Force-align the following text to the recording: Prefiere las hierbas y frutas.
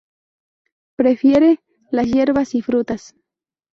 Prefiere 0.97 1.59
las 1.91 2.07
hierbas 2.07 2.55
y 2.55 2.63
frutas. 2.63 3.13